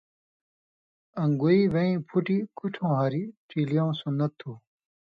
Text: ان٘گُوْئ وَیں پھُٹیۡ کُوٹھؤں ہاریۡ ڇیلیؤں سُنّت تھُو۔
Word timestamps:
ان٘گُوْئ 1.21 1.61
وَیں 1.73 1.93
پھُٹیۡ 2.07 2.47
کُوٹھؤں 2.57 2.91
ہاریۡ 2.97 3.33
ڇیلیؤں 3.49 3.91
سُنّت 3.99 4.31
تھُو۔ 4.39 4.51